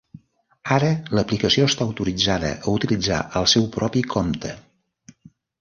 Ara 0.75 0.87
l'aplicació 1.17 1.67
està 1.71 1.87
autoritzada 1.89 2.51
a 2.69 2.75
utilitzar 2.79 3.21
el 3.43 3.49
seu 3.55 3.71
propi 3.77 4.07
compte! 4.15 4.57